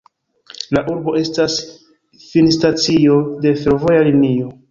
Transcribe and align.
La 0.77 0.81
urbo 0.93 1.13
estas 1.19 1.57
finstacio 2.23 3.21
de 3.47 3.55
fervoja 3.65 4.03
linio. 4.11 4.51